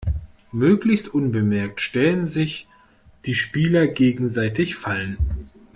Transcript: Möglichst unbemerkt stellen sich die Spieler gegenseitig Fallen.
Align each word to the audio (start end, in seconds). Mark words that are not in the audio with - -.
Möglichst 0.51 1.09
unbemerkt 1.09 1.79
stellen 1.79 2.25
sich 2.25 2.67
die 3.27 3.35
Spieler 3.35 3.85
gegenseitig 3.85 4.73
Fallen. 4.75 5.19